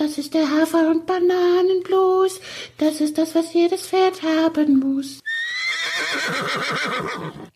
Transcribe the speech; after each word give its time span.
Das 0.00 0.16
ist 0.16 0.32
der 0.32 0.48
Hafer- 0.50 0.90
und 0.90 1.04
Bananenblues. 1.04 2.40
Das 2.78 3.02
ist 3.02 3.18
das, 3.18 3.34
was 3.34 3.52
jedes 3.52 3.86
Pferd 3.88 4.22
haben 4.22 4.78
muss. 4.78 5.20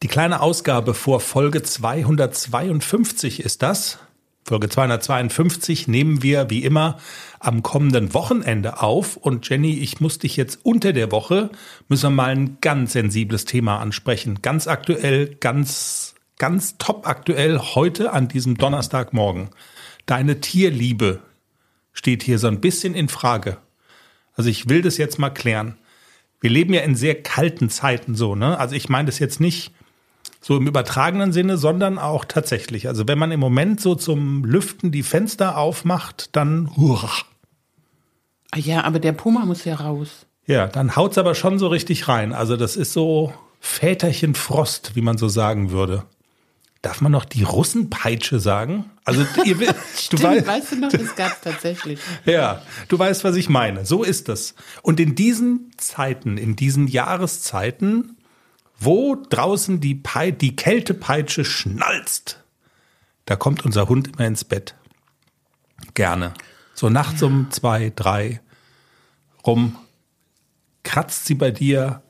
Die 0.03 0.09
kleine 0.09 0.43
Ausgabe 0.43 0.93
vor 0.93 1.21
Folge 1.21 1.63
252 1.63 3.43
ist 3.43 3.63
das. 3.63 3.99
Folge 4.45 4.69
252 4.69 5.89
nehmen 5.89 6.23
wir 6.23 6.51
wie 6.51 6.65
immer 6.65 6.99
am 7.41 7.63
kommenden 7.63 8.13
Wochenende 8.13 8.83
auf. 8.83 9.17
Und 9.17 9.49
Jenny, 9.49 9.79
ich 9.79 10.03
muss 10.03 10.19
dich 10.19 10.37
jetzt 10.37 10.59
unter 10.65 10.93
der 10.93 11.11
Woche, 11.13 11.49
müssen 11.89 12.11
wir 12.11 12.11
mal 12.11 12.29
ein 12.29 12.59
ganz 12.61 12.93
sensibles 12.93 13.47
Thema 13.47 13.79
ansprechen. 13.79 14.43
Ganz 14.43 14.69
aktuell, 14.69 15.35
ganz, 15.37 16.15
ganz 16.39 16.77
top 16.77 17.09
aktuell 17.09 17.59
heute 17.59 18.13
an 18.13 18.29
diesem 18.29 18.59
Donnerstagmorgen. 18.59 19.49
Deine 20.05 20.41
Tierliebe 20.43 21.23
steht 21.95 22.23
hier 22.23 22.39
so 22.39 22.49
ein 22.49 22.61
bisschen 22.61 22.95
in 22.95 23.09
Frage. 23.09 23.57
Also 24.35 24.51
ich 24.51 24.69
will 24.69 24.83
das 24.83 24.99
jetzt 24.99 25.19
mal 25.19 25.31
klären. 25.31 25.79
Wir 26.41 26.51
leben 26.51 26.75
ja 26.75 26.83
in 26.83 26.95
sehr 26.95 27.23
kalten 27.23 27.71
Zeiten 27.71 28.15
so, 28.15 28.35
ne? 28.35 28.59
Also 28.59 28.75
ich 28.75 28.91
meine 28.91 29.07
das 29.07 29.19
jetzt 29.19 29.41
nicht 29.41 29.73
so 30.43 30.59
im 30.59 30.67
übertragenen 30.67 31.33
Sinne, 31.33 31.57
sondern 31.57 31.99
auch 31.99 32.27
tatsächlich. 32.27 32.87
Also 32.87 33.09
wenn 33.09 33.19
man 33.19 33.33
im 33.33 33.41
Moment 33.41 33.81
so 33.81 33.95
zum 33.95 34.45
Lüften 34.45 34.93
die 34.93 35.03
Fenster 35.03 35.57
aufmacht, 35.57 36.37
dann 36.37 36.77
hurra. 36.77 37.11
Ah 38.51 38.59
Ja, 38.59 38.85
aber 38.85 38.99
der 38.99 39.13
Puma 39.13 39.47
muss 39.47 39.65
ja 39.65 39.77
raus. 39.77 40.27
Ja, 40.47 40.67
dann 40.67 40.97
haut's 40.97 41.17
aber 41.17 41.35
schon 41.35 41.59
so 41.59 41.69
richtig 41.69 42.09
rein. 42.09 42.35
Also 42.35 42.59
das 42.59 42.77
ist 42.77 42.93
so 42.93 43.33
Väterchen 43.59 44.35
Frost, 44.35 44.95
wie 44.95 45.01
man 45.01 45.17
so 45.17 45.29
sagen 45.29 45.71
würde. 45.71 46.05
Darf 46.85 47.01
man 47.01 47.13
noch 47.13 47.25
die 47.25 47.45
Russenpeitsche 47.45 48.39
sagen? 48.41 48.91
Also 49.07 49.25
ihr, 49.47 49.57
du 49.57 49.75
Stimmt, 49.97 50.23
weißt, 50.23 50.47
weißt 50.47 50.73
du 50.73 50.77
noch, 50.81 50.93
das 50.93 51.17
gab's 51.17 51.41
tatsächlich. 51.41 51.99
ja, 52.27 52.61
du 52.89 52.99
weißt, 52.99 53.25
was 53.25 53.37
ich 53.37 53.49
meine. 53.49 53.87
So 53.87 54.03
ist 54.03 54.29
es. 54.29 54.55
Und 54.83 55.01
in 55.01 55.15
diesen 55.15 55.73
Zeiten, 55.79 56.37
in 56.37 56.57
diesen 56.57 56.87
Jahreszeiten, 56.87 58.19
wo 58.79 59.17
draußen 59.17 59.81
die, 59.81 59.95
Pei 59.95 60.31
die 60.31 60.57
Kältepeitsche 60.57 61.47
schnalzt, 61.47 62.45
da 63.25 63.35
kommt 63.35 63.65
unser 63.65 63.89
Hund 63.89 64.09
immer 64.09 64.27
ins 64.27 64.45
Bett. 64.45 64.75
Gerne. 65.95 66.35
So 66.75 66.91
nachts 66.91 67.23
um 67.23 67.51
zwei, 67.51 67.95
drei 67.97 68.43
rum 69.47 69.79
kratzt 70.83 71.25
sie 71.25 71.35
bei 71.35 71.51
dir 71.51 72.03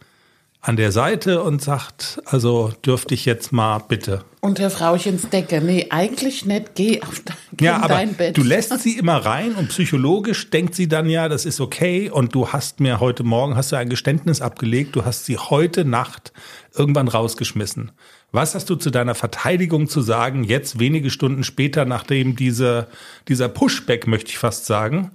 an 0.61 0.75
der 0.75 0.91
Seite 0.91 1.45
und 1.45 1.63
sagt, 1.63 2.21
also 2.25 2.73
dürfte 2.85 3.15
ich 3.15 3.25
jetzt 3.25 3.53
mal 3.53 3.79
bitte. 3.79 4.25
Unter 4.45 4.69
Frauchens 4.69 5.31
Decke. 5.31 5.63
Nee, 5.63 5.87
eigentlich 5.89 6.45
nicht. 6.45 6.75
Geh 6.75 7.01
auf 7.01 7.21
de- 7.21 7.35
geh 7.57 7.65
Ja, 7.65 7.77
in 7.77 7.83
aber 7.83 7.95
dein 7.95 8.13
Bett. 8.15 8.37
du 8.37 8.43
lässt 8.43 8.79
sie 8.79 8.99
immer 8.99 9.17
rein 9.17 9.55
und 9.55 9.69
psychologisch 9.71 10.51
denkt 10.51 10.75
sie 10.75 10.87
dann 10.87 11.09
ja, 11.09 11.31
das 11.31 11.47
ist 11.47 11.63
okay 11.63 12.11
und 12.11 12.35
du 12.35 12.49
hast 12.53 12.79
mir 12.79 13.01
heute 13.01 13.23
Morgen 13.25 13.57
hast 13.57 13.73
du 13.73 13.77
ein 13.77 13.89
Geständnis 13.89 14.43
abgelegt, 14.43 14.97
du 14.97 15.07
hast 15.07 15.25
sie 15.25 15.39
heute 15.39 15.87
Nacht 15.87 16.35
irgendwann 16.75 17.09
rausgeschmissen. 17.09 17.93
Was 18.33 18.55
hast 18.55 18.69
du 18.69 18.75
zu 18.77 18.91
deiner 18.91 19.15
Verteidigung 19.15 19.89
zu 19.89 20.03
sagen, 20.03 20.45
jetzt 20.45 20.79
wenige 20.79 21.09
Stunden 21.09 21.43
später, 21.43 21.87
nachdem 21.87 22.37
diese, 22.37 22.89
dieser 23.29 23.49
Pushback, 23.49 24.07
möchte 24.07 24.29
ich 24.31 24.37
fast 24.37 24.67
sagen, 24.67 25.13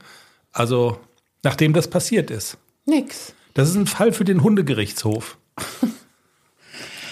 also 0.52 1.00
nachdem 1.44 1.74
das 1.74 1.88
passiert 1.88 2.32
ist? 2.32 2.58
Nix. 2.88 3.36
Das 3.54 3.70
ist 3.70 3.76
ein 3.76 3.86
Fall 3.86 4.12
für 4.12 4.26
den 4.26 4.42
Hundegerichtshof. 4.42 5.38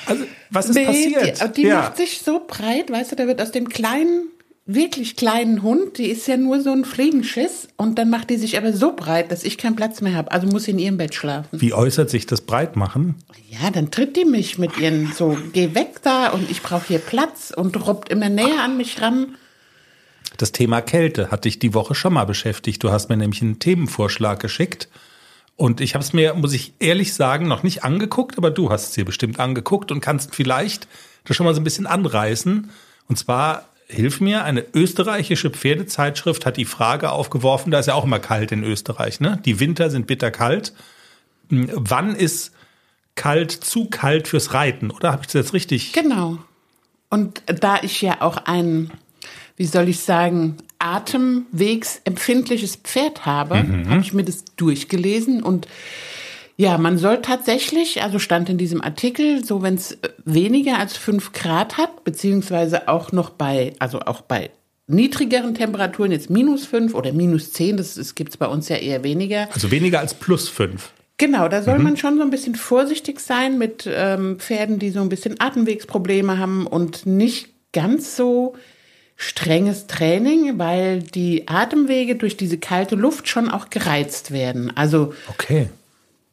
Also, 0.09 0.23
was 0.49 0.69
ist 0.69 0.75
Nee, 0.75 0.85
passiert? 0.85 1.57
Die, 1.57 1.61
die 1.63 1.67
macht 1.67 1.97
sich 1.97 2.21
so 2.23 2.41
breit, 2.45 2.91
weißt 2.91 3.11
du, 3.11 3.15
da 3.15 3.27
wird 3.27 3.41
aus 3.41 3.51
dem 3.51 3.69
kleinen, 3.69 4.27
wirklich 4.65 5.15
kleinen 5.15 5.63
Hund, 5.63 5.97
die 5.97 6.07
ist 6.07 6.27
ja 6.27 6.37
nur 6.37 6.61
so 6.61 6.71
ein 6.71 6.85
Fliegenschiss 6.85 7.67
und 7.77 7.97
dann 7.97 8.09
macht 8.09 8.29
die 8.29 8.37
sich 8.37 8.57
aber 8.57 8.73
so 8.73 8.95
breit, 8.95 9.31
dass 9.31 9.43
ich 9.43 9.57
keinen 9.57 9.75
Platz 9.75 10.01
mehr 10.01 10.15
habe. 10.15 10.31
Also 10.31 10.47
muss 10.47 10.65
sie 10.65 10.71
in 10.71 10.79
ihrem 10.79 10.97
Bett 10.97 11.15
schlafen. 11.15 11.61
Wie 11.61 11.73
äußert 11.73 12.09
sich 12.09 12.25
das 12.25 12.41
Breitmachen? 12.41 13.15
Ja, 13.49 13.71
dann 13.71 13.91
tritt 13.91 14.15
die 14.15 14.25
mich 14.25 14.57
mit 14.57 14.77
ihren 14.77 15.13
so, 15.13 15.37
geh 15.53 15.73
weg 15.73 16.01
da 16.03 16.29
und 16.29 16.49
ich 16.51 16.61
brauche 16.61 16.87
hier 16.87 16.99
Platz 16.99 17.53
und 17.55 17.87
robbt 17.87 18.09
immer 18.09 18.29
näher 18.29 18.63
an 18.63 18.77
mich 18.77 19.01
ran. 19.01 19.35
Das 20.37 20.51
Thema 20.51 20.81
Kälte 20.81 21.31
hat 21.31 21.45
dich 21.45 21.59
die 21.59 21.73
Woche 21.73 21.95
schon 21.95 22.13
mal 22.13 22.25
beschäftigt. 22.25 22.83
Du 22.83 22.91
hast 22.91 23.09
mir 23.09 23.17
nämlich 23.17 23.41
einen 23.41 23.59
Themenvorschlag 23.59 24.39
geschickt. 24.39 24.87
Und 25.57 25.81
ich 25.81 25.95
habe 25.95 26.03
es 26.03 26.13
mir, 26.13 26.35
muss 26.35 26.53
ich 26.53 26.73
ehrlich 26.79 27.15
sagen, 27.15 27.47
noch 27.47 27.63
nicht 27.63 27.83
angeguckt, 27.83 28.37
aber 28.37 28.51
du 28.51 28.69
hast 28.69 28.89
es 28.89 28.91
dir 28.91 29.05
bestimmt 29.05 29.39
angeguckt 29.39 29.91
und 29.91 30.01
kannst 30.01 30.35
vielleicht 30.35 30.87
das 31.25 31.35
schon 31.35 31.45
mal 31.45 31.55
so 31.55 31.59
ein 31.59 31.63
bisschen 31.63 31.87
anreißen. 31.87 32.69
Und 33.09 33.17
zwar, 33.17 33.65
hilf 33.87 34.21
mir, 34.21 34.43
eine 34.43 34.63
österreichische 34.73 35.49
Pferdezeitschrift 35.49 36.45
hat 36.45 36.57
die 36.57 36.65
Frage 36.65 37.11
aufgeworfen, 37.11 37.71
da 37.71 37.79
ist 37.79 37.87
ja 37.87 37.95
auch 37.95 38.03
immer 38.03 38.19
kalt 38.19 38.51
in 38.51 38.63
Österreich, 38.63 39.19
ne? 39.19 39.41
Die 39.45 39.59
Winter 39.59 39.89
sind 39.89 40.05
bitterkalt. 40.05 40.73
Hm, 41.49 41.69
Wann 41.73 42.15
ist 42.15 42.51
kalt 43.15 43.51
zu 43.51 43.89
kalt 43.89 44.27
fürs 44.27 44.53
Reiten? 44.53 44.91
Oder 44.91 45.11
habe 45.11 45.23
ich 45.23 45.27
das 45.27 45.33
jetzt 45.33 45.53
richtig? 45.53 45.91
Genau. 45.91 46.37
Und 47.09 47.41
da 47.47 47.79
ich 47.81 48.01
ja 48.01 48.21
auch 48.21 48.37
ein, 48.37 48.91
wie 49.55 49.65
soll 49.65 49.89
ich 49.89 50.01
sagen, 50.01 50.57
atemwegsempfindliches 50.79 52.77
Pferd 52.77 53.25
habe, 53.25 53.57
habe 53.89 54.01
ich 54.01 54.13
mir 54.13 54.23
das 54.23 54.45
durchgelesen 54.55 55.43
und 55.43 55.67
ja, 56.59 56.79
man 56.79 56.97
soll 56.97 57.21
tatsächlich, 57.21 58.01
also 58.01 58.17
stand 58.17 58.49
in 58.49 58.57
diesem 58.57 58.81
Artikel, 58.81 59.45
so 59.45 59.61
wenn 59.61 59.75
es 59.75 59.97
weniger 60.25 60.79
als 60.79 60.97
fünf 60.97 61.31
Grad 61.31 61.77
hat, 61.77 62.03
beziehungsweise 62.03 62.87
auch 62.87 63.11
noch 63.11 63.29
bei, 63.29 63.73
also 63.77 63.99
auch 63.99 64.21
bei 64.21 64.49
niedrigeren 64.87 65.53
Temperaturen, 65.53 66.11
jetzt 66.11 66.31
minus 66.31 66.65
fünf 66.65 66.95
oder 66.95 67.13
minus 67.13 67.53
zehn, 67.53 67.77
das, 67.77 67.95
das 67.95 68.15
gibt's 68.15 68.37
bei 68.37 68.47
uns 68.47 68.69
ja 68.69 68.77
eher 68.77 69.03
weniger, 69.03 69.49
Also 69.53 69.69
weniger 69.69 69.99
als 69.99 70.15
plus 70.15 70.49
fünf. 70.49 70.93
Genau, 71.19 71.47
da 71.47 71.63
soll 71.63 71.79
man 71.79 71.97
schon 71.97 72.17
so 72.17 72.23
ein 72.23 72.29
bisschen 72.29 72.55
vorsichtig 72.55 73.19
sein 73.19 73.57
mit 73.57 73.89
ähm, 73.91 74.39
Pferden, 74.39 74.77
die 74.77 74.91
so 74.91 75.01
ein 75.01 75.09
bisschen 75.09 75.39
Atemwegsprobleme 75.39 76.37
haben 76.37 76.67
und 76.67 77.07
nicht 77.07 77.49
ganz 77.73 78.15
so 78.15 78.55
strenges 79.17 79.87
Training, 79.87 80.57
weil 80.59 81.01
die 81.01 81.47
Atemwege 81.47 82.15
durch 82.15 82.37
diese 82.37 82.57
kalte 82.59 82.95
Luft 82.95 83.27
schon 83.27 83.49
auch 83.49 83.69
gereizt 83.69 84.31
werden. 84.31 84.71
Also 84.77 85.13
Okay. 85.27 85.69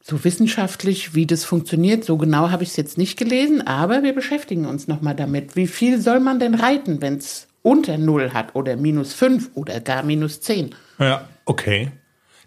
so 0.02 0.22
wissenschaftlich, 0.22 1.14
wie 1.14 1.26
das 1.26 1.44
funktioniert, 1.44 2.04
so 2.04 2.18
genau 2.18 2.50
habe 2.50 2.62
ich 2.62 2.68
es 2.70 2.76
jetzt 2.76 2.98
nicht 2.98 3.18
gelesen, 3.18 3.66
aber 3.66 4.02
wir 4.02 4.14
beschäftigen 4.14 4.66
uns 4.66 4.86
nochmal 4.86 5.14
damit. 5.16 5.56
Wie 5.56 5.66
viel 5.66 5.98
soll 6.00 6.20
man 6.20 6.38
denn 6.38 6.54
reiten, 6.54 7.00
wenn 7.00 7.16
es 7.16 7.48
unter 7.62 7.96
Null 7.96 8.34
hat 8.34 8.54
oder 8.54 8.76
minus 8.76 9.14
fünf 9.14 9.50
oder 9.54 9.80
gar 9.80 10.02
minus 10.02 10.42
zehn? 10.42 10.74
Ja, 10.98 11.26
okay. 11.46 11.90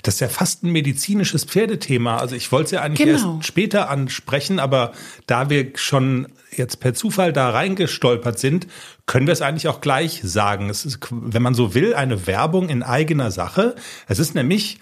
Das 0.03 0.15
ist 0.15 0.19
ja 0.19 0.29
fast 0.29 0.63
ein 0.63 0.71
medizinisches 0.71 1.43
Pferdethema. 1.43 2.17
Also 2.17 2.35
ich 2.35 2.51
wollte 2.51 2.65
es 2.65 2.71
ja 2.71 2.81
eigentlich 2.81 3.07
Genau. 3.07 3.35
erst 3.37 3.47
später 3.47 3.89
ansprechen, 3.89 4.59
aber 4.59 4.91
da 5.25 5.49
wir 5.49 5.71
schon 5.75 6.27
jetzt 6.55 6.79
per 6.79 6.93
Zufall 6.93 7.33
da 7.33 7.49
reingestolpert 7.49 8.39
sind, 8.39 8.67
können 9.05 9.27
wir 9.27 9.33
es 9.33 9.41
eigentlich 9.41 9.67
auch 9.67 9.81
gleich 9.81 10.21
sagen. 10.23 10.69
Es 10.69 10.85
ist, 10.85 10.99
wenn 11.11 11.41
man 11.41 11.53
so 11.53 11.73
will, 11.73 11.93
eine 11.93 12.27
Werbung 12.27 12.69
in 12.69 12.83
eigener 12.83 13.31
Sache. 13.31 13.75
Es 14.07 14.19
ist 14.19 14.35
nämlich 14.35 14.79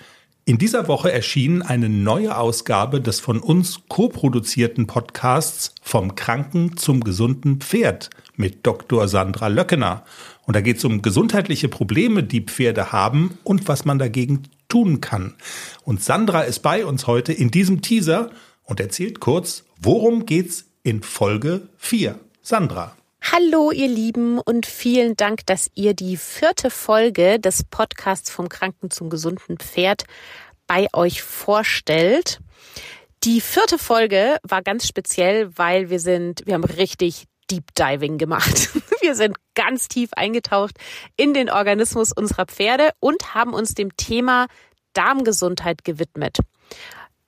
in 0.47 0.59
dieser 0.59 0.87
Woche 0.87 1.11
erschienen 1.11 1.63
eine 1.63 1.89
neue 1.89 2.37
Ausgabe 2.37 3.01
des 3.01 3.19
von 3.19 3.39
uns 3.39 3.81
co-produzierten 3.87 4.85
Podcasts 4.85 5.73
Vom 5.81 6.13
Kranken 6.13 6.77
zum 6.77 7.03
gesunden 7.03 7.61
Pferd 7.61 8.11
mit 8.35 8.67
Dr. 8.67 9.07
Sandra 9.07 9.47
Löckener. 9.47 10.03
Und 10.45 10.55
da 10.55 10.61
geht 10.61 10.77
es 10.77 10.85
um 10.85 11.01
gesundheitliche 11.01 11.67
Probleme, 11.67 12.21
die 12.21 12.41
Pferde 12.41 12.91
haben 12.91 13.39
und 13.43 13.67
was 13.67 13.85
man 13.85 13.97
dagegen 13.97 14.43
tun 14.67 15.01
kann. 15.01 15.35
Und 15.83 16.03
Sandra 16.03 16.41
ist 16.41 16.59
bei 16.59 16.85
uns 16.85 17.07
heute 17.07 17.33
in 17.33 17.51
diesem 17.51 17.81
Teaser 17.81 18.31
und 18.63 18.79
erzählt 18.79 19.19
kurz, 19.19 19.63
worum 19.81 20.25
geht's 20.25 20.65
in 20.83 21.01
Folge 21.01 21.69
4. 21.77 22.19
Sandra. 22.41 22.95
Hallo, 23.31 23.71
ihr 23.71 23.87
Lieben, 23.87 24.37
und 24.37 24.67
vielen 24.67 25.17
Dank, 25.17 25.45
dass 25.47 25.71
ihr 25.73 25.95
die 25.95 26.15
vierte 26.15 26.69
Folge 26.69 27.39
des 27.39 27.63
Podcasts 27.63 28.29
vom 28.29 28.49
Kranken 28.49 28.91
zum 28.91 29.09
gesunden 29.09 29.57
Pferd 29.57 30.03
bei 30.67 30.87
euch 30.93 31.23
vorstellt. 31.23 32.39
Die 33.23 33.41
vierte 33.41 33.79
Folge 33.79 34.37
war 34.43 34.61
ganz 34.61 34.87
speziell, 34.87 35.57
weil 35.57 35.89
wir 35.89 35.99
sind, 35.99 36.43
wir 36.45 36.53
haben 36.53 36.63
richtig 36.63 37.25
Deep 37.51 37.73
Diving 37.75 38.17
gemacht. 38.17 38.69
Wir 39.01 39.15
sind 39.15 39.37
ganz 39.55 39.87
tief 39.87 40.09
eingetaucht 40.15 40.77
in 41.15 41.33
den 41.33 41.49
Organismus 41.49 42.11
unserer 42.11 42.45
Pferde 42.45 42.89
und 42.99 43.33
haben 43.33 43.53
uns 43.53 43.73
dem 43.73 43.95
Thema 43.97 44.47
Darmgesundheit 44.93 45.83
gewidmet. 45.83 46.39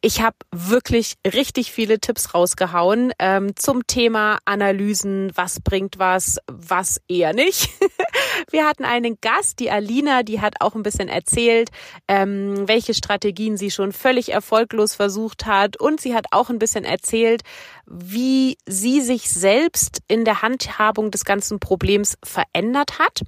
Ich 0.08 0.22
habe 0.22 0.38
wirklich 0.56 1.16
richtig 1.26 1.74
viele 1.74 2.00
Tipps 2.00 2.34
rausgehauen 2.34 3.12
ähm, 3.20 3.58
zum 3.58 3.86
Thema 3.88 4.38
Analysen, 4.46 5.34
was 5.36 5.60
bringt 5.60 6.00
was, 6.00 6.38
was 6.50 7.02
eher 7.10 7.34
nicht. 7.34 7.70
Wir 8.50 8.66
hatten 8.66 8.86
einen 8.86 9.18
Gast, 9.20 9.60
die 9.60 9.70
Alina, 9.70 10.24
die 10.24 10.40
hat 10.40 10.62
auch 10.62 10.76
ein 10.76 10.84
bisschen 10.84 11.10
erzählt, 11.10 11.72
ähm, 12.08 12.70
welche 12.70 12.94
Strategien 12.94 13.58
sie 13.58 13.70
schon 13.70 13.92
völlig 13.92 14.32
erfolglos 14.32 14.96
versucht 14.96 15.46
hat. 15.46 15.76
Und 15.76 16.00
sie 16.00 16.16
hat 16.16 16.28
auch 16.32 16.50
ein 16.50 16.58
bisschen 16.58 16.86
erzählt, 16.86 17.42
wie 17.86 18.58
sie 18.66 19.02
sich 19.02 19.30
selbst 19.30 20.00
in 20.08 20.24
der 20.24 20.42
Handhabung 20.42 21.12
des 21.12 21.26
ganzen 21.26 21.60
Problems 21.60 22.18
verändert 22.24 22.98
hat. 22.98 23.24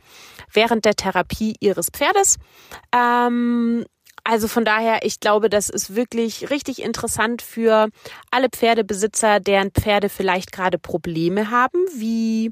während 0.53 0.85
der 0.85 0.95
Therapie 0.95 1.55
ihres 1.59 1.89
Pferdes. 1.89 2.37
Ähm, 2.95 3.85
also 4.29 4.47
von 4.47 4.63
daher, 4.63 4.99
ich 5.07 5.19
glaube, 5.19 5.49
das 5.49 5.69
ist 5.69 5.95
wirklich 5.95 6.51
richtig 6.51 6.83
interessant 6.83 7.41
für 7.41 7.89
alle 8.29 8.49
Pferdebesitzer, 8.49 9.39
deren 9.39 9.71
Pferde 9.71 10.07
vielleicht 10.07 10.51
gerade 10.51 10.77
Probleme 10.77 11.49
haben, 11.49 11.79
wie 11.95 12.51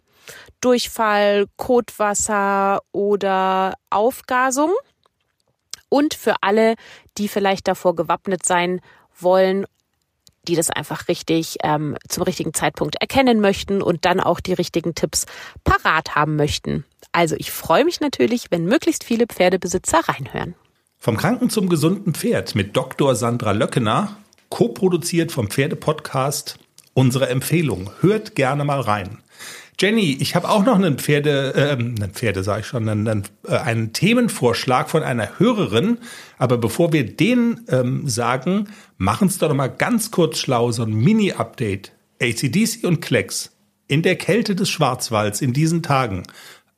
Durchfall, 0.60 1.46
Kotwasser 1.56 2.82
oder 2.94 3.76
Aufgasung. 3.92 4.72
Und 5.88 6.16
für 6.16 6.38
alle, 6.42 6.74
die 7.20 7.28
vielleicht 7.28 7.68
davor 7.68 7.96
gewappnet 7.96 8.44
sein 8.44 8.82
wollen, 9.20 9.68
die 10.48 10.56
das 10.56 10.72
einfach 10.72 11.08
richtig 11.08 11.58
ähm, 11.64 11.96
zum 12.10 12.24
richtigen 12.24 12.56
Zeitpunkt 12.56 12.96
erkennen 12.96 13.40
möchten 13.40 13.84
und 13.84 14.04
dann 14.04 14.20
auch 14.20 14.40
die 14.40 14.54
richtigen 14.54 14.96
Tipps 14.96 15.28
parat 15.64 16.16
haben 16.16 16.38
möchten. 16.38 16.86
Also 17.12 17.36
ich 17.38 17.52
freue 17.52 17.86
mich 17.86 18.00
natürlich, 18.00 18.50
wenn 18.50 18.66
möglichst 18.66 19.04
viele 19.04 19.28
Pferdebesitzer 19.28 20.00
reinhören. 20.10 20.56
Vom 21.00 21.16
Kranken 21.16 21.50
zum 21.50 21.70
gesunden 21.70 22.14
Pferd 22.14 22.56
mit 22.56 22.76
Dr. 22.76 23.16
Sandra 23.16 23.52
Löckener, 23.52 24.18
co-produziert 24.50 25.32
vom 25.32 25.50
Pferdepodcast. 25.50 26.60
Unsere 26.94 27.30
Empfehlung. 27.30 27.92
Hört 28.02 28.34
gerne 28.36 28.66
mal 28.66 28.82
rein. 28.82 29.20
Jenny, 29.80 30.18
ich 30.20 30.36
habe 30.36 30.50
auch 30.50 30.66
noch 30.66 30.76
einen 30.76 30.98
Pferde, 30.98 31.54
äh, 31.56 31.72
einen 31.74 32.12
Pferde 32.12 32.42
sage 32.44 32.62
ich 32.62 32.66
schon, 32.66 32.90
einen, 32.90 33.24
äh, 33.48 33.56
einen 33.56 33.94
Themenvorschlag 33.94 34.90
von 34.90 35.04
einer 35.04 35.38
Hörerin. 35.38 36.00
Aber 36.40 36.58
bevor 36.58 36.92
wir 36.94 37.06
den 37.06 37.62
ähm, 37.70 38.10
sagen, 38.10 38.70
machen 38.98 39.28
es 39.28 39.38
doch 39.38 39.50
noch 39.50 39.56
mal 39.56 39.68
ganz 39.68 40.10
kurz 40.10 40.40
schlau, 40.40 40.72
so 40.72 40.82
ein 40.84 40.94
Mini-Update. 40.94 41.92
ACDC 42.20 42.84
und 42.84 43.00
Klecks 43.00 43.52
in 43.88 44.02
der 44.02 44.16
Kälte 44.16 44.56
des 44.56 44.70
Schwarzwalds 44.70 45.42
in 45.42 45.54
diesen 45.54 45.84
Tagen. 45.84 46.24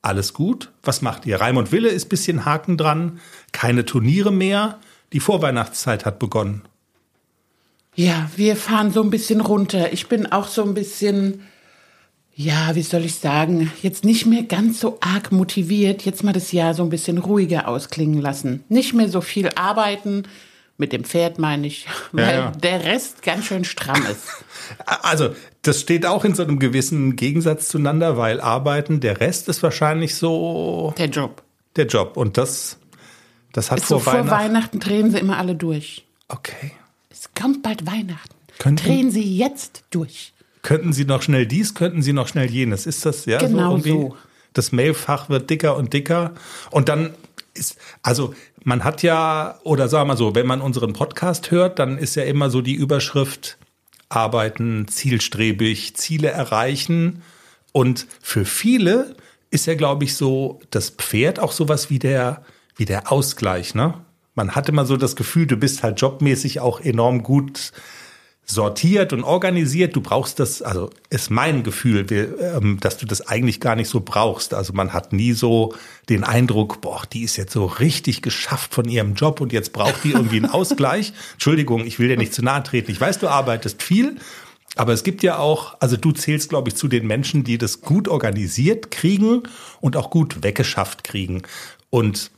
Alles 0.02 0.32
gut? 0.32 0.70
Was 0.82 1.02
macht 1.02 1.26
ihr? 1.26 1.40
Raimund 1.40 1.72
Wille 1.72 1.88
ist 1.88 2.08
bisschen 2.08 2.44
Haken 2.44 2.76
dran. 2.76 3.20
Keine 3.52 3.84
Turniere 3.84 4.32
mehr. 4.32 4.78
Die 5.12 5.20
Vorweihnachtszeit 5.20 6.06
hat 6.06 6.18
begonnen. 6.18 6.62
Ja, 7.94 8.30
wir 8.36 8.56
fahren 8.56 8.92
so 8.92 9.02
ein 9.02 9.10
bisschen 9.10 9.40
runter. 9.40 9.92
Ich 9.92 10.08
bin 10.08 10.30
auch 10.30 10.46
so 10.46 10.62
ein 10.62 10.74
bisschen 10.74 11.42
ja, 12.42 12.74
wie 12.74 12.82
soll 12.82 13.04
ich 13.04 13.16
sagen, 13.16 13.70
jetzt 13.82 14.02
nicht 14.02 14.24
mehr 14.24 14.44
ganz 14.44 14.80
so 14.80 14.96
arg 15.00 15.30
motiviert, 15.30 16.06
jetzt 16.06 16.24
mal 16.24 16.32
das 16.32 16.52
Jahr 16.52 16.72
so 16.72 16.82
ein 16.82 16.88
bisschen 16.88 17.18
ruhiger 17.18 17.68
ausklingen 17.68 18.18
lassen. 18.18 18.64
Nicht 18.70 18.94
mehr 18.94 19.10
so 19.10 19.20
viel 19.20 19.50
arbeiten, 19.56 20.22
mit 20.80 20.92
dem 20.92 21.04
Pferd 21.04 21.38
meine 21.38 21.66
ich, 21.66 21.86
weil 22.12 22.34
ja. 22.34 22.50
der 22.50 22.84
Rest 22.84 23.22
ganz 23.22 23.46
schön 23.46 23.64
stramm 23.64 24.04
ist. 24.10 24.26
Also, 25.02 25.34
das 25.62 25.80
steht 25.80 26.06
auch 26.06 26.24
in 26.24 26.36
so 26.36 26.44
einem 26.44 26.60
gewissen 26.60 27.16
Gegensatz 27.16 27.68
zueinander, 27.68 28.16
weil 28.16 28.40
arbeiten, 28.40 29.00
der 29.00 29.20
Rest 29.20 29.48
ist 29.48 29.64
wahrscheinlich 29.64 30.14
so. 30.14 30.94
Der 30.96 31.08
Job. 31.08 31.42
Der 31.74 31.86
Job. 31.86 32.16
Und 32.16 32.38
das, 32.38 32.78
das 33.52 33.72
hat 33.72 33.78
ist 33.78 33.86
vor 33.86 33.98
so 33.98 34.06
Weihnachten. 34.06 34.28
Vor 34.28 34.38
Weihnachten 34.38 34.78
drehen 34.78 35.10
sie 35.10 35.18
immer 35.18 35.38
alle 35.38 35.56
durch. 35.56 36.06
Okay. 36.28 36.70
Es 37.10 37.30
kommt 37.34 37.64
bald 37.64 37.84
Weihnachten. 37.84 38.36
Könnten, 38.58 38.84
drehen 38.84 39.10
sie 39.10 39.36
jetzt 39.36 39.82
durch 39.90 40.32
könnten 40.62 40.92
Sie 40.92 41.04
noch 41.04 41.22
schnell 41.22 41.46
dies, 41.46 41.74
könnten 41.74 42.02
Sie 42.02 42.12
noch 42.12 42.28
schnell 42.28 42.50
jenes. 42.50 42.86
Ist 42.86 43.06
das 43.06 43.26
ja 43.26 43.38
genau 43.38 43.78
so? 43.78 43.84
so. 43.84 44.16
Das 44.52 44.72
Mailfach 44.72 45.28
wird 45.28 45.48
dicker 45.48 45.76
und 45.76 45.92
dicker. 45.92 46.32
Und 46.70 46.88
dann 46.88 47.14
ist, 47.54 47.76
also 48.02 48.34
man 48.64 48.84
hat 48.84 49.02
ja, 49.02 49.58
oder 49.64 49.88
sagen 49.88 50.02
wir 50.02 50.12
mal 50.12 50.16
so, 50.16 50.34
wenn 50.34 50.46
man 50.46 50.60
unseren 50.60 50.92
Podcast 50.92 51.50
hört, 51.50 51.78
dann 51.78 51.98
ist 51.98 52.14
ja 52.14 52.24
immer 52.24 52.50
so 52.50 52.60
die 52.60 52.74
Überschrift 52.74 53.58
arbeiten, 54.08 54.88
zielstrebig, 54.88 55.96
Ziele 55.96 56.28
erreichen. 56.28 57.22
Und 57.72 58.06
für 58.20 58.44
viele 58.44 59.16
ist 59.50 59.66
ja, 59.66 59.74
glaube 59.74 60.04
ich, 60.04 60.16
so 60.16 60.60
das 60.70 60.90
Pferd 60.90 61.38
auch 61.38 61.52
sowas 61.52 61.90
wie 61.90 61.98
der, 61.98 62.44
wie 62.76 62.84
der 62.84 63.10
Ausgleich, 63.10 63.74
ne? 63.74 63.94
Man 64.34 64.54
hat 64.54 64.68
immer 64.68 64.86
so 64.86 64.96
das 64.96 65.16
Gefühl, 65.16 65.46
du 65.46 65.56
bist 65.56 65.82
halt 65.82 66.00
jobmäßig 66.00 66.60
auch 66.60 66.80
enorm 66.80 67.22
gut 67.22 67.72
sortiert 68.50 69.12
und 69.12 69.24
organisiert. 69.24 69.96
Du 69.96 70.00
brauchst 70.00 70.38
das, 70.38 70.62
also 70.62 70.90
ist 71.08 71.30
mein 71.30 71.62
Gefühl, 71.62 72.06
ähm, 72.10 72.78
dass 72.80 72.96
du 72.98 73.06
das 73.06 73.26
eigentlich 73.26 73.60
gar 73.60 73.76
nicht 73.76 73.88
so 73.88 74.00
brauchst. 74.00 74.54
Also 74.54 74.72
man 74.72 74.92
hat 74.92 75.12
nie 75.12 75.32
so 75.32 75.74
den 76.08 76.24
Eindruck, 76.24 76.80
boah, 76.80 77.02
die 77.12 77.22
ist 77.22 77.36
jetzt 77.36 77.52
so 77.52 77.66
richtig 77.66 78.22
geschafft 78.22 78.74
von 78.74 78.88
ihrem 78.88 79.14
Job 79.14 79.40
und 79.40 79.52
jetzt 79.52 79.72
braucht 79.72 80.04
die 80.04 80.12
irgendwie 80.12 80.36
einen 80.36 80.46
Ausgleich. 80.50 81.12
Entschuldigung, 81.32 81.86
ich 81.86 81.98
will 81.98 82.08
dir 82.08 82.16
nicht 82.16 82.34
zu 82.34 82.42
nahe 82.42 82.62
treten. 82.62 82.90
Ich 82.90 83.00
weiß, 83.00 83.18
du 83.18 83.28
arbeitest 83.28 83.82
viel. 83.82 84.16
Aber 84.76 84.92
es 84.92 85.02
gibt 85.02 85.22
ja 85.22 85.38
auch, 85.38 85.76
also 85.80 85.96
du 85.96 86.12
zählst, 86.12 86.48
glaube 86.48 86.68
ich, 86.68 86.76
zu 86.76 86.86
den 86.86 87.06
Menschen, 87.06 87.42
die 87.42 87.58
das 87.58 87.80
gut 87.80 88.06
organisiert 88.06 88.90
kriegen 88.90 89.42
und 89.80 89.96
auch 89.96 90.10
gut 90.10 90.44
weggeschafft 90.44 91.02
kriegen. 91.02 91.42
Und 91.90 92.30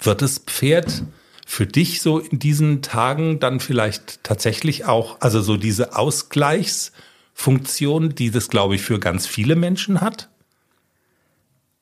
wird 0.00 0.22
das 0.22 0.38
Pferd 0.38 1.04
für 1.46 1.66
dich 1.66 2.00
so 2.00 2.18
in 2.18 2.38
diesen 2.38 2.80
Tagen 2.82 3.40
dann 3.40 3.60
vielleicht 3.60 4.24
tatsächlich 4.24 4.86
auch, 4.86 5.20
also 5.20 5.40
so 5.40 5.56
diese 5.56 5.96
Ausgleichsfunktion, 5.96 8.14
die 8.14 8.30
das, 8.30 8.48
glaube 8.48 8.76
ich, 8.76 8.82
für 8.82 8.98
ganz 8.98 9.26
viele 9.26 9.56
Menschen 9.56 10.00
hat? 10.00 10.30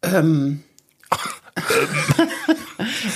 Ähm. 0.02 0.64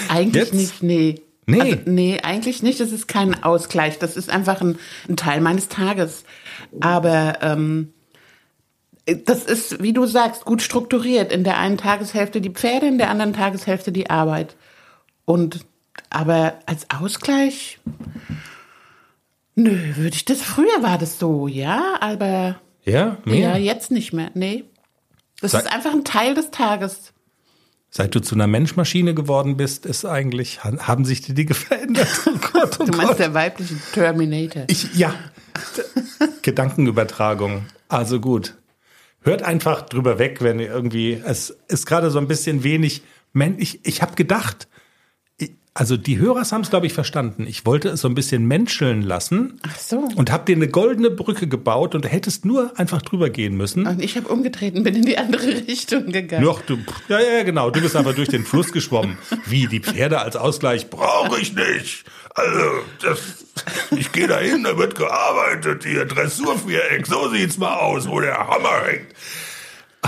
eigentlich 0.09 0.45
Jetzt? 0.45 0.55
nicht, 0.55 0.83
nee. 0.83 1.21
Nee. 1.47 1.61
Also, 1.61 1.77
nee, 1.87 2.21
eigentlich 2.23 2.63
nicht. 2.63 2.81
Das 2.81 2.93
ist 2.93 3.07
kein 3.07 3.43
Ausgleich. 3.43 3.99
Das 3.99 4.17
ist 4.17 4.31
einfach 4.31 4.61
ein, 4.61 4.79
ein 5.09 5.17
Teil 5.17 5.41
meines 5.41 5.69
Tages. 5.69 6.25
Aber 6.81 7.39
ähm, 7.41 7.93
das 9.07 9.45
ist, 9.45 9.81
wie 9.81 9.93
du 9.93 10.07
sagst, 10.07 10.45
gut 10.45 10.61
strukturiert. 10.61 11.33
In 11.33 11.45
der 11.45 11.59
einen 11.59 11.79
Tageshälfte 11.79 12.41
die 12.41 12.51
Pferde, 12.51 12.89
in 12.89 12.99
der 12.99 13.11
anderen 13.11 13.33
Tageshälfte 13.33 13.93
die 13.93 14.11
Arbeit. 14.11 14.57
Und 15.25 15.65
aber 16.11 16.61
als 16.67 16.87
Ausgleich, 16.91 17.79
nö, 19.55 19.97
würde 19.97 20.17
ich 20.17 20.25
das. 20.25 20.43
Früher 20.43 20.83
war 20.83 20.99
das 20.99 21.19
so, 21.19 21.49
ja, 21.49 21.97
aber. 22.01 22.61
Ja, 22.85 23.19
mehr? 23.25 23.51
Ja, 23.51 23.57
jetzt 23.57 23.91
nicht 23.91 24.13
mehr. 24.13 24.31
Nee. 24.35 24.65
Das 25.41 25.53
Sag, 25.53 25.65
ist 25.65 25.73
einfach 25.73 25.93
ein 25.93 26.05
Teil 26.05 26.35
des 26.35 26.51
Tages. 26.51 27.13
Seit 27.91 28.15
du 28.15 28.21
zu 28.21 28.35
einer 28.35 28.47
Menschmaschine 28.47 29.15
geworden 29.15 29.57
bist, 29.57 29.87
ist 29.87 30.05
eigentlich, 30.05 30.63
haben 30.65 31.05
sich 31.05 31.21
die 31.23 31.35
Dinge 31.35 31.55
verändert. 31.55 32.09
Oh 32.27 32.39
Gott, 32.53 32.77
oh 32.81 32.85
du 32.85 32.93
meinst 32.93 33.09
Gott. 33.09 33.19
der 33.19 33.35
weibliche 33.35 33.75
Terminator. 33.93 34.65
Ich, 34.69 34.95
ja. 34.95 35.15
Gedankenübertragung. 36.43 37.67
Also 37.89 38.21
gut. 38.21 38.55
Hört 39.23 39.43
einfach 39.43 39.83
drüber 39.83 40.19
weg, 40.19 40.39
wenn 40.41 40.61
ihr 40.61 40.69
irgendwie, 40.69 41.21
es 41.25 41.57
ist 41.69 41.87
gerade 41.87 42.11
so 42.11 42.19
ein 42.19 42.29
bisschen 42.29 42.63
wenig, 42.63 43.03
ich, 43.59 43.85
ich 43.85 44.03
habe 44.03 44.15
gedacht, 44.15 44.69
also 45.77 45.99
die 45.99 46.19
Hörer 46.19 46.43
haben 46.51 46.63
es, 46.63 46.71
glaube 46.71 46.87
ich, 46.87 46.95
verstanden. 46.95 47.47
Ich 47.47 47.67
wollte 47.67 47.91
es 47.91 48.01
so 48.01 48.09
ein 48.09 48.15
bisschen 48.15 48.47
menscheln 48.47 49.03
lassen. 49.03 49.61
Ach 49.63 49.79
so. 49.79 50.09
Und 50.17 50.33
habe 50.33 50.47
dir 50.47 50.57
eine 50.57 50.69
goldene 50.69 51.11
Brücke 51.11 51.47
gebaut 51.49 51.95
und 51.95 52.07
du 52.07 52.09
hättest 52.09 52.47
nur 52.47 52.73
einfach 52.79 53.03
drüber 53.03 53.29
gehen 53.29 53.59
müssen. 53.59 53.87
Und 53.87 54.03
ich 54.03 54.17
habe 54.17 54.29
umgedreht 54.29 54.75
und 54.75 54.85
bin 54.85 54.95
in 54.95 55.05
die 55.05 55.19
andere 55.19 55.47
Richtung 55.69 56.13
gegangen. 56.13 56.43
Doch, 56.43 56.63
du, 56.63 56.79
ja, 57.09 57.21
ja, 57.21 57.43
genau. 57.43 57.71
Du 57.71 57.83
bist 57.83 57.95
einfach 57.95 58.15
durch 58.15 58.31
den 58.31 58.45
Fluss 58.45 58.73
geschwommen. 58.73 59.19
Wie, 59.45 59.67
die 59.67 59.81
Pferde 59.81 60.21
als 60.21 60.37
Ausgleich 60.37 60.89
brauche 60.89 61.39
ich 61.39 61.55
nicht. 61.55 62.05
Also, 62.35 62.71
das, 63.03 63.19
ich 63.91 64.13
gehe 64.13 64.29
da 64.29 64.39
hin, 64.39 64.65
da 64.65 64.79
wird 64.79 64.95
gearbeitet 64.95 65.85
hier. 65.85 66.07
Dressurviereck, 66.07 67.07
so 67.07 67.29
sieht's 67.31 67.59
mal 67.59 67.75
aus, 67.75 68.09
wo 68.09 68.21
der 68.21 68.39
Hammer 68.39 68.87
hängt. 68.87 69.07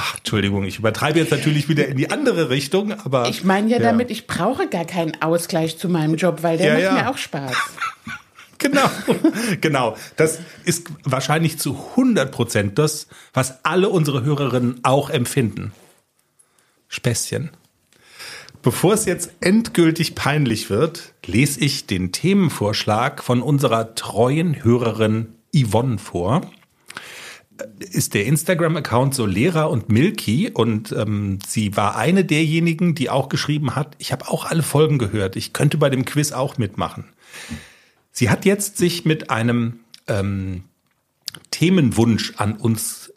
Ach, 0.00 0.18
Entschuldigung, 0.18 0.62
ich 0.62 0.78
übertreibe 0.78 1.18
jetzt 1.18 1.32
natürlich 1.32 1.68
wieder 1.68 1.88
in 1.88 1.96
die 1.96 2.12
andere 2.12 2.50
Richtung, 2.50 2.92
aber. 2.92 3.28
Ich 3.28 3.42
meine 3.42 3.68
ja, 3.68 3.78
ja, 3.78 3.82
damit, 3.82 4.12
ich 4.12 4.28
brauche 4.28 4.68
gar 4.68 4.84
keinen 4.84 5.20
Ausgleich 5.20 5.76
zu 5.76 5.88
meinem 5.88 6.14
Job, 6.14 6.44
weil 6.44 6.56
der 6.56 6.66
ja, 6.66 6.72
macht 6.74 6.82
ja. 6.82 7.02
mir 7.02 7.10
auch 7.10 7.18
Spaß. 7.18 7.56
genau, 8.58 8.88
genau. 9.60 9.96
Das 10.14 10.38
ist 10.64 10.86
wahrscheinlich 11.02 11.58
zu 11.58 11.76
100 11.96 12.30
Prozent 12.30 12.78
das, 12.78 13.08
was 13.32 13.64
alle 13.64 13.88
unsere 13.88 14.22
Hörerinnen 14.22 14.84
auch 14.84 15.10
empfinden. 15.10 15.72
Späßchen. 16.86 17.50
Bevor 18.62 18.94
es 18.94 19.04
jetzt 19.04 19.32
endgültig 19.40 20.14
peinlich 20.14 20.70
wird, 20.70 21.14
lese 21.26 21.58
ich 21.58 21.88
den 21.88 22.12
Themenvorschlag 22.12 23.24
von 23.24 23.42
unserer 23.42 23.96
treuen 23.96 24.62
Hörerin 24.62 25.34
Yvonne 25.52 25.98
vor 25.98 26.42
ist 27.78 28.14
der 28.14 28.26
Instagram-Account 28.26 29.14
so 29.14 29.26
Lehrer 29.26 29.70
und 29.70 29.88
Milky 29.88 30.50
und 30.50 30.92
ähm, 30.92 31.38
sie 31.46 31.76
war 31.76 31.96
eine 31.96 32.24
derjenigen, 32.24 32.94
die 32.94 33.10
auch 33.10 33.28
geschrieben 33.28 33.74
hat, 33.74 33.96
ich 33.98 34.12
habe 34.12 34.28
auch 34.28 34.44
alle 34.44 34.62
Folgen 34.62 34.98
gehört, 34.98 35.36
ich 35.36 35.52
könnte 35.52 35.78
bei 35.78 35.90
dem 35.90 36.04
Quiz 36.04 36.32
auch 36.32 36.58
mitmachen. 36.58 37.04
Sie 38.12 38.30
hat 38.30 38.44
jetzt 38.44 38.78
sich 38.78 39.04
mit 39.04 39.30
einem 39.30 39.80
ähm, 40.06 40.64
Themenwunsch 41.50 42.34
an 42.36 42.56
uns 42.56 43.12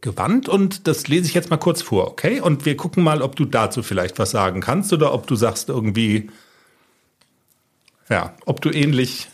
gewandt 0.00 0.48
und 0.48 0.86
das 0.86 1.08
lese 1.08 1.26
ich 1.26 1.34
jetzt 1.34 1.50
mal 1.50 1.56
kurz 1.56 1.82
vor, 1.82 2.08
okay? 2.08 2.40
Und 2.40 2.64
wir 2.64 2.76
gucken 2.76 3.02
mal, 3.02 3.22
ob 3.22 3.36
du 3.36 3.44
dazu 3.44 3.82
vielleicht 3.82 4.18
was 4.18 4.30
sagen 4.30 4.60
kannst 4.60 4.92
oder 4.92 5.12
ob 5.12 5.26
du 5.26 5.34
sagst 5.36 5.68
irgendwie, 5.68 6.30
ja, 8.08 8.36
ob 8.44 8.60
du 8.60 8.70
ähnlich 8.70 9.28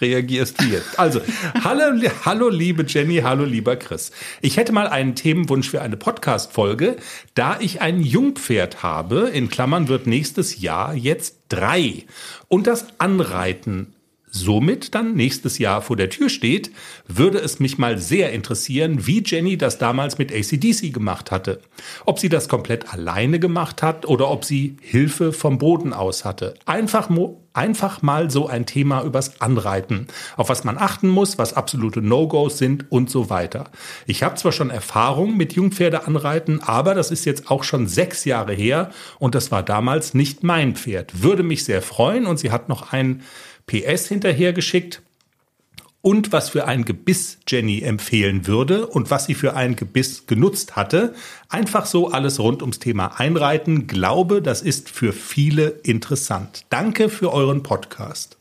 reagierst 0.00 0.60
du 0.60 0.64
jetzt? 0.64 0.98
Also, 0.98 1.20
hallo, 1.62 2.00
hallo 2.24 2.48
liebe 2.48 2.84
Jenny, 2.86 3.18
hallo 3.18 3.44
lieber 3.44 3.76
Chris. 3.76 4.12
Ich 4.40 4.56
hätte 4.56 4.72
mal 4.72 4.86
einen 4.86 5.14
Themenwunsch 5.14 5.68
für 5.70 5.82
eine 5.82 5.96
Podcast-Folge, 5.96 6.96
da 7.34 7.58
ich 7.60 7.80
ein 7.80 8.00
Jungpferd 8.00 8.82
habe, 8.82 9.30
in 9.30 9.48
Klammern 9.48 9.88
wird 9.88 10.06
nächstes 10.06 10.60
Jahr 10.60 10.94
jetzt 10.94 11.36
drei. 11.48 12.04
Und 12.48 12.66
das 12.66 12.86
Anreiten 12.98 13.94
somit 14.34 14.94
dann 14.94 15.14
nächstes 15.14 15.58
Jahr 15.58 15.80
vor 15.80 15.96
der 15.96 16.10
Tür 16.10 16.28
steht, 16.28 16.72
würde 17.06 17.38
es 17.38 17.60
mich 17.60 17.78
mal 17.78 17.98
sehr 17.98 18.32
interessieren, 18.32 19.06
wie 19.06 19.22
Jenny 19.24 19.56
das 19.56 19.78
damals 19.78 20.18
mit 20.18 20.32
ACDC 20.32 20.92
gemacht 20.92 21.30
hatte. 21.30 21.60
Ob 22.04 22.18
sie 22.18 22.28
das 22.28 22.48
komplett 22.48 22.92
alleine 22.92 23.38
gemacht 23.38 23.82
hat 23.82 24.06
oder 24.06 24.30
ob 24.30 24.44
sie 24.44 24.76
Hilfe 24.80 25.32
vom 25.32 25.58
Boden 25.58 25.92
aus 25.92 26.24
hatte. 26.24 26.54
Einfach, 26.66 27.08
einfach 27.52 28.02
mal 28.02 28.28
so 28.28 28.48
ein 28.48 28.66
Thema 28.66 29.04
übers 29.04 29.40
Anreiten, 29.40 30.08
auf 30.36 30.48
was 30.48 30.64
man 30.64 30.78
achten 30.78 31.08
muss, 31.08 31.38
was 31.38 31.54
absolute 31.54 32.02
No-Gos 32.02 32.58
sind 32.58 32.90
und 32.90 33.10
so 33.10 33.30
weiter. 33.30 33.70
Ich 34.06 34.24
habe 34.24 34.34
zwar 34.34 34.50
schon 34.50 34.70
Erfahrung 34.70 35.36
mit 35.36 35.52
Jungpferdeanreiten, 35.52 36.60
aber 36.60 36.94
das 36.94 37.12
ist 37.12 37.24
jetzt 37.24 37.52
auch 37.52 37.62
schon 37.62 37.86
sechs 37.86 38.24
Jahre 38.24 38.52
her 38.52 38.90
und 39.20 39.36
das 39.36 39.52
war 39.52 39.62
damals 39.62 40.12
nicht 40.12 40.42
mein 40.42 40.74
Pferd. 40.74 41.22
Würde 41.22 41.44
mich 41.44 41.64
sehr 41.64 41.82
freuen 41.82 42.26
und 42.26 42.40
sie 42.40 42.50
hat 42.50 42.68
noch 42.68 42.92
ein 42.92 43.22
PS 43.66 44.08
hinterhergeschickt 44.08 45.02
und 46.04 46.32
was 46.32 46.50
für 46.50 46.66
ein 46.66 46.84
Gebiss 46.84 47.38
Jenny 47.48 47.80
empfehlen 47.80 48.46
würde 48.46 48.86
und 48.86 49.10
was 49.10 49.24
sie 49.24 49.32
für 49.34 49.56
ein 49.56 49.74
Gebiss 49.74 50.26
genutzt 50.26 50.76
hatte. 50.76 51.14
Einfach 51.48 51.86
so 51.86 52.10
alles 52.10 52.38
rund 52.40 52.60
ums 52.60 52.78
Thema 52.78 53.18
Einreiten. 53.18 53.86
Glaube, 53.86 54.42
das 54.42 54.60
ist 54.60 54.90
für 54.90 55.14
viele 55.14 55.68
interessant. 55.82 56.66
Danke 56.68 57.08
für 57.08 57.32
euren 57.32 57.62
Podcast. 57.62 58.36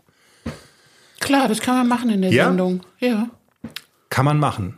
Klar, 1.22 1.48
das 1.48 1.62
kann 1.62 1.78
man 1.78 1.88
machen 1.88 2.10
in 2.10 2.22
der 2.22 2.34
ja? 2.34 2.48
Sendung. 2.48 2.82
Ja. 3.00 3.30
Kann 4.10 4.26
man 4.26 4.40
machen. 4.40 4.78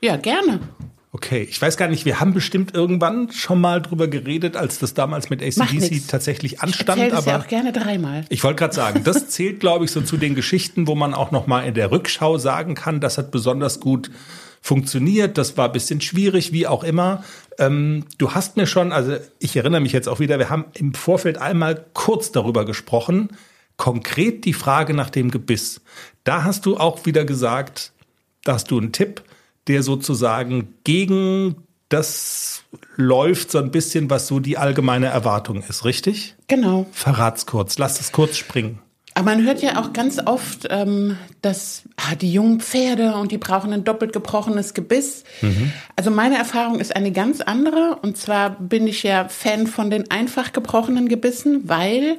Ja, 0.00 0.16
gerne. 0.16 0.60
Okay, 1.10 1.46
ich 1.48 1.60
weiß 1.60 1.78
gar 1.78 1.88
nicht, 1.88 2.04
wir 2.04 2.20
haben 2.20 2.34
bestimmt 2.34 2.74
irgendwann 2.74 3.32
schon 3.32 3.60
mal 3.60 3.80
drüber 3.80 4.08
geredet, 4.08 4.56
als 4.56 4.78
das 4.78 4.92
damals 4.92 5.30
mit 5.30 5.42
ACDC 5.42 6.06
tatsächlich 6.06 6.60
anstand. 6.60 7.02
Ich 7.02 7.14
aber 7.14 7.26
ja 7.26 7.40
auch 7.40 7.46
gerne 7.46 7.72
dreimal. 7.72 8.26
Ich 8.28 8.44
wollte 8.44 8.58
gerade 8.58 8.74
sagen, 8.74 9.04
das 9.04 9.28
zählt, 9.30 9.60
glaube 9.60 9.86
ich, 9.86 9.90
so 9.90 10.02
zu 10.02 10.18
den 10.18 10.34
Geschichten, 10.34 10.86
wo 10.86 10.94
man 10.94 11.14
auch 11.14 11.30
noch 11.30 11.46
mal 11.46 11.62
in 11.62 11.72
der 11.72 11.90
Rückschau 11.90 12.36
sagen 12.36 12.74
kann, 12.74 13.00
das 13.00 13.16
hat 13.16 13.30
besonders 13.30 13.80
gut 13.80 14.10
funktioniert, 14.60 15.38
das 15.38 15.56
war 15.56 15.66
ein 15.66 15.72
bisschen 15.72 16.02
schwierig, 16.02 16.52
wie 16.52 16.66
auch 16.66 16.84
immer. 16.84 17.24
Ähm, 17.58 18.04
du 18.18 18.32
hast 18.32 18.58
mir 18.58 18.66
schon, 18.66 18.92
also 18.92 19.16
ich 19.38 19.56
erinnere 19.56 19.80
mich 19.80 19.92
jetzt 19.92 20.08
auch 20.08 20.20
wieder, 20.20 20.38
wir 20.38 20.50
haben 20.50 20.66
im 20.74 20.92
Vorfeld 20.92 21.38
einmal 21.38 21.86
kurz 21.94 22.32
darüber 22.32 22.66
gesprochen, 22.66 23.30
konkret 23.78 24.44
die 24.44 24.52
Frage 24.52 24.92
nach 24.92 25.08
dem 25.08 25.30
Gebiss. 25.30 25.80
Da 26.24 26.44
hast 26.44 26.66
du 26.66 26.76
auch 26.76 27.06
wieder 27.06 27.24
gesagt, 27.24 27.92
da 28.44 28.54
hast 28.54 28.70
du 28.70 28.78
einen 28.78 28.92
Tipp, 28.92 29.22
der 29.68 29.82
sozusagen 29.82 30.74
gegen 30.84 31.56
das 31.88 32.64
läuft 32.96 33.50
so 33.50 33.58
ein 33.58 33.70
bisschen, 33.70 34.10
was 34.10 34.26
so 34.26 34.40
die 34.40 34.58
allgemeine 34.58 35.06
Erwartung 35.06 35.62
ist, 35.62 35.84
richtig? 35.84 36.34
Genau. 36.46 36.86
Verrat's 36.92 37.46
kurz, 37.46 37.78
lass 37.78 38.00
es 38.00 38.12
kurz 38.12 38.36
springen. 38.36 38.80
Aber 39.14 39.34
man 39.34 39.44
hört 39.44 39.62
ja 39.62 39.80
auch 39.80 39.92
ganz 39.92 40.20
oft, 40.24 40.68
ähm, 40.70 41.16
dass 41.42 41.82
ah, 41.96 42.14
die 42.14 42.32
jungen 42.32 42.60
Pferde 42.60 43.16
und 43.16 43.32
die 43.32 43.38
brauchen 43.38 43.72
ein 43.72 43.82
doppelt 43.82 44.12
gebrochenes 44.12 44.74
Gebiss. 44.74 45.24
Mhm. 45.40 45.72
Also 45.96 46.12
meine 46.12 46.36
Erfahrung 46.36 46.78
ist 46.78 46.94
eine 46.94 47.10
ganz 47.10 47.40
andere. 47.40 47.98
Und 48.02 48.16
zwar 48.16 48.50
bin 48.50 48.86
ich 48.86 49.02
ja 49.02 49.26
Fan 49.28 49.66
von 49.66 49.90
den 49.90 50.08
einfach 50.10 50.52
gebrochenen 50.52 51.08
Gebissen, 51.08 51.62
weil 51.68 52.18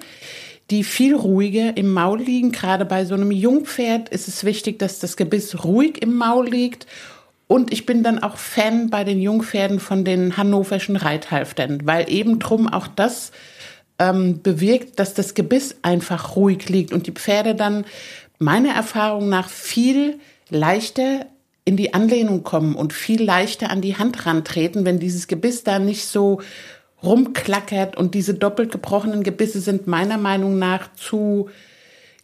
die 0.72 0.84
viel 0.84 1.16
ruhiger 1.16 1.78
im 1.78 1.94
Maul 1.94 2.20
liegen. 2.20 2.52
Gerade 2.52 2.84
bei 2.84 3.06
so 3.06 3.14
einem 3.14 3.32
Jungpferd 3.32 4.10
ist 4.10 4.28
es 4.28 4.44
wichtig, 4.44 4.80
dass 4.80 5.00
das 5.00 5.16
Gebiss 5.16 5.64
ruhig 5.64 6.02
im 6.02 6.16
Maul 6.16 6.50
liegt 6.50 6.86
und 7.50 7.74
ich 7.74 7.88
bin 7.88 8.04
dann 8.04 8.20
auch 8.20 8.38
Fan 8.38 8.92
bei 8.92 9.04
den 9.04 9.20
Jungpferden 9.20 9.80
von 9.80 10.06
den 10.06 10.38
hannoverschen 10.38 10.96
Reithalftern, 10.96 11.80
weil 11.84 12.08
eben 12.08 12.38
drum 12.38 12.68
auch 12.68 12.86
das 12.86 13.32
ähm, 13.98 14.44
bewirkt, 14.44 15.00
dass 15.00 15.16
das 15.16 15.34
Gebiss 15.34 15.78
einfach 15.82 16.36
ruhig 16.36 16.70
liegt 16.70 16.94
und 16.94 17.08
die 17.08 17.12
Pferde 17.12 17.56
dann 17.56 17.86
meiner 18.38 18.76
Erfahrung 18.76 19.30
nach 19.30 19.50
viel 19.50 20.20
leichter 20.52 21.26
in 21.66 21.76
die 21.76 21.96
Anlehnung 21.96 22.44
kommen 22.44 22.76
und 22.76 22.94
viel 22.94 23.24
leichter 23.24 23.72
an 23.72 23.82
die 23.82 23.98
Hand 23.98 24.28
rantreten, 24.28 24.86
wenn 24.86 25.00
dieses 25.00 25.26
Gebiss 25.26 25.64
da 25.64 25.80
nicht 25.80 26.06
so 26.06 26.42
rumklackert. 27.02 27.98
Und 27.98 28.14
diese 28.14 28.36
doppelt 28.36 28.72
gebrochenen 28.72 29.24
Gebisse 29.24 29.60
sind 29.60 29.88
meiner 29.88 30.20
Meinung 30.20 30.60
nach 30.60 30.94
zu 30.94 31.50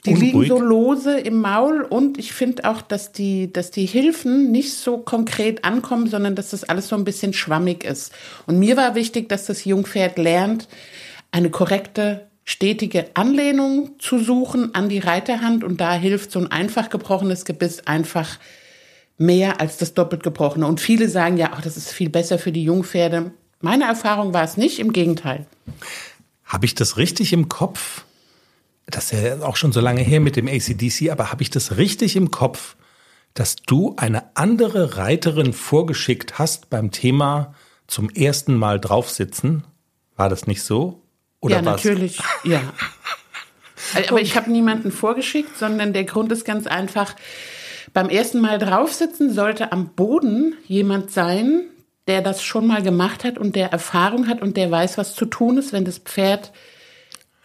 die 0.06 0.14
Unruhig. 0.14 0.34
liegen 0.34 0.46
so 0.48 0.60
lose 0.60 1.18
im 1.20 1.42
Maul 1.42 1.82
und 1.82 2.18
ich 2.18 2.34
finde 2.34 2.66
auch, 2.70 2.82
dass 2.82 3.12
die, 3.12 3.52
dass 3.52 3.72
die 3.72 3.86
Hilfen 3.86 4.52
nicht 4.52 4.74
so 4.74 4.98
konkret 4.98 5.66
ankommen, 5.66 6.08
sondern 6.08 6.36
dass 6.36 6.52
das 6.52 6.64
alles 6.64 6.88
so 6.88 6.96
ein 6.96 7.04
bisschen 7.04 7.34
schwammig 7.34 7.84
ist. 7.84 8.12
Und 8.46 8.60
mir 8.60 8.78
war 8.78 8.96
wichtig, 8.96 9.30
dass 9.30 9.46
das 9.46 9.66
Jungpferd 9.66 10.18
lernt, 10.18 10.68
eine 11.32 11.50
korrekte, 11.50 12.28
stetige 12.44 13.08
Anlehnung 13.16 13.92
zu 14.00 14.20
suchen 14.20 14.76
an 14.76 14.88
die 14.88 15.00
Reiterhand 15.00 15.64
und 15.64 15.82
da 15.82 15.94
hilft 15.94 16.32
so 16.32 16.40
ein 16.40 16.52
einfach 16.52 16.90
gebrochenes 16.90 17.44
Gebiss 17.44 17.88
einfach 17.88 18.38
mehr 19.18 19.60
als 19.60 19.78
das 19.78 19.94
doppelt 19.94 20.24
gebrochene. 20.24 20.68
Und 20.68 20.80
viele 20.80 21.10
sagen 21.10 21.38
ja, 21.38 21.52
ach, 21.54 21.62
das 21.62 21.78
ist 21.78 21.92
viel 21.92 22.10
besser 22.10 22.38
für 22.38 22.52
die 22.52 22.64
Jungpferde. 22.64 23.32
Meine 23.62 23.86
Erfahrung 23.86 24.34
war 24.34 24.44
es 24.44 24.58
nicht, 24.58 24.80
im 24.80 24.94
Gegenteil. 24.94 25.48
Habe 26.46 26.66
ich 26.66 26.76
das 26.76 26.98
richtig 26.98 27.34
im 27.34 27.50
Kopf? 27.50 28.06
Das 28.88 29.12
ist 29.12 29.24
ja 29.24 29.42
auch 29.42 29.56
schon 29.56 29.72
so 29.72 29.82
lange 29.82 30.02
her 30.02 30.20
mit 30.20 30.36
dem 30.36 30.48
ACDC, 30.48 31.10
aber 31.12 31.32
habe 31.32 31.42
ich 31.42 31.50
das 31.50 31.78
richtig 31.78 32.16
im 32.16 32.32
Kopf, 32.32 32.76
dass 33.34 33.56
du 33.56 33.96
eine 33.98 34.36
andere 34.36 34.98
Reiterin 34.98 35.54
vorgeschickt 35.54 36.40
hast 36.40 36.70
beim 36.70 36.92
Thema 36.92 37.54
zum 37.88 38.10
ersten 38.10 38.56
Mal 38.56 38.80
draufsitzen? 38.80 39.64
War 40.16 40.30
das 40.30 40.48
nicht 40.48 40.64
so? 40.64 41.02
Oder 41.42 41.58
ja, 41.58 41.62
natürlich, 41.62 42.20
ja. 42.44 42.62
Aber 44.10 44.22
ich 44.22 44.36
habe 44.36 44.50
niemanden 44.50 44.92
vorgeschickt, 44.92 45.58
sondern 45.58 45.94
der 45.94 46.06
Grund 46.06 46.32
ist 46.32 46.46
ganz 46.46 46.66
einfach, 46.66 47.16
beim 47.94 48.10
ersten 48.10 48.42
Mal 48.42 48.58
draufsitzen 48.58 49.32
sollte 49.32 49.72
am 49.72 49.90
Boden 49.90 50.56
jemand 50.66 51.12
sein, 51.12 51.66
der 52.08 52.22
das 52.22 52.44
schon 52.44 52.68
mal 52.68 52.82
gemacht 52.84 53.24
hat 53.24 53.38
und 53.38 53.56
der 53.56 53.72
Erfahrung 53.72 54.28
hat 54.28 54.42
und 54.42 54.58
der 54.58 54.70
weiß, 54.70 54.98
was 54.98 55.16
zu 55.16 55.26
tun 55.26 55.58
ist, 55.58 55.72
wenn 55.72 55.86
das 55.86 56.00
Pferd 56.00 56.52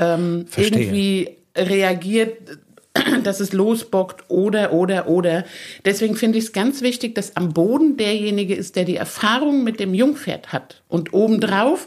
ähm, 0.01 0.47
irgendwie 0.57 1.37
reagiert, 1.57 2.59
dass 3.23 3.41
es 3.41 3.53
losbockt 3.53 4.25
oder, 4.29 4.73
oder, 4.73 5.09
oder. 5.09 5.45
Deswegen 5.85 6.17
finde 6.17 6.39
ich 6.39 6.45
es 6.45 6.53
ganz 6.53 6.83
wichtig, 6.83 7.15
dass 7.15 7.37
am 7.37 7.53
Boden 7.53 7.97
derjenige 7.97 8.55
ist, 8.55 8.77
der 8.77 8.85
die 8.85 8.97
Erfahrung 8.97 9.63
mit 9.63 9.79
dem 9.79 9.95
Jungpferd 9.95 10.53
hat. 10.53 10.83
Und 10.89 11.13
obendrauf 11.13 11.87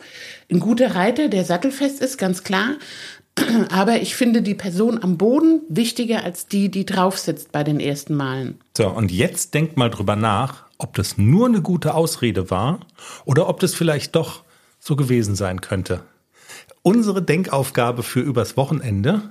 ein 0.49 0.59
guter 0.59 0.95
Reiter, 0.95 1.27
der 1.27 1.43
sattelfest 1.43 2.01
ist, 2.01 2.17
ganz 2.17 2.43
klar. 2.43 2.77
Aber 3.69 4.01
ich 4.01 4.15
finde 4.15 4.41
die 4.41 4.53
Person 4.53 5.01
am 5.01 5.17
Boden 5.17 5.61
wichtiger 5.67 6.23
als 6.23 6.47
die, 6.47 6.69
die 6.69 6.85
drauf 6.85 7.17
sitzt 7.17 7.51
bei 7.51 7.63
den 7.63 7.79
ersten 7.79 8.13
Malen. 8.13 8.59
So, 8.77 8.87
und 8.89 9.11
jetzt 9.11 9.53
denkt 9.55 9.75
mal 9.75 9.89
drüber 9.89 10.15
nach, 10.15 10.65
ob 10.77 10.93
das 10.95 11.17
nur 11.17 11.47
eine 11.47 11.61
gute 11.61 11.95
Ausrede 11.95 12.51
war 12.51 12.79
oder 13.25 13.49
ob 13.49 13.59
das 13.59 13.73
vielleicht 13.73 14.15
doch 14.15 14.43
so 14.79 14.95
gewesen 14.95 15.35
sein 15.35 15.61
könnte. 15.61 16.01
Unsere 16.85 17.21
Denkaufgabe 17.21 18.03
für 18.03 18.19
übers 18.19 18.57
Wochenende. 18.57 19.21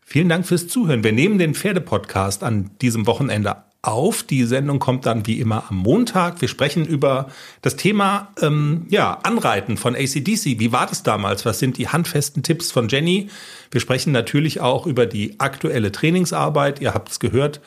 Vielen 0.00 0.30
Dank 0.30 0.46
fürs 0.46 0.66
Zuhören. 0.66 1.04
Wir 1.04 1.12
nehmen 1.12 1.38
den 1.38 1.54
Pferdepodcast 1.54 2.42
an 2.42 2.70
diesem 2.80 3.06
Wochenende 3.06 3.64
auf. 3.82 4.22
Die 4.22 4.44
Sendung 4.44 4.78
kommt 4.78 5.04
dann 5.04 5.26
wie 5.26 5.40
immer 5.40 5.64
am 5.68 5.76
Montag. 5.76 6.40
Wir 6.40 6.48
sprechen 6.48 6.86
über 6.86 7.28
das 7.60 7.76
Thema 7.76 8.32
ähm, 8.40 8.86
ja, 8.88 9.18
Anreiten 9.22 9.76
von 9.76 9.94
ACDC. 9.94 10.58
Wie 10.58 10.72
war 10.72 10.86
das 10.86 11.02
damals? 11.02 11.44
Was 11.44 11.58
sind 11.58 11.76
die 11.76 11.88
handfesten 11.88 12.42
Tipps 12.42 12.72
von 12.72 12.88
Jenny? 12.88 13.28
Wir 13.70 13.82
sprechen 13.82 14.12
natürlich 14.12 14.62
auch 14.62 14.86
über 14.86 15.04
die 15.04 15.38
aktuelle 15.38 15.92
Trainingsarbeit. 15.92 16.80
Ihr 16.80 16.94
habt 16.94 17.10
es 17.10 17.20
gehört. 17.20 17.60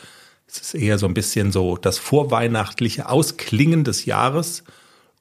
Es 0.48 0.60
ist 0.60 0.74
eher 0.74 0.98
so 0.98 1.06
ein 1.06 1.14
bisschen 1.14 1.52
so 1.52 1.78
das 1.78 2.00
vorweihnachtliche 2.00 3.10
Ausklingen 3.10 3.84
des 3.84 4.06
Jahres. 4.06 4.64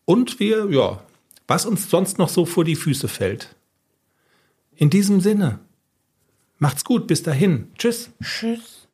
Und 0.07 0.41
wir, 0.41 0.69
ja, 0.71 1.01
was 1.47 1.67
uns 1.67 1.91
sonst 1.91 2.19
noch 2.19 2.31
so 2.31 2.47
vor 2.47 2.65
die 2.65 2.77
Füße 2.77 3.07
fällt. 3.07 3.55
In 4.75 4.91
diesem 4.91 5.21
Sinne, 5.21 5.61
macht's 6.59 6.85
gut, 6.85 7.07
bis 7.07 7.23
dahin. 7.23 7.69
Tschüss. 7.77 8.11
Tschüss. 8.23 8.82